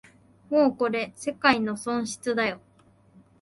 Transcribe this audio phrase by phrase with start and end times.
[0.49, 2.59] もうこれ世界の損失だよ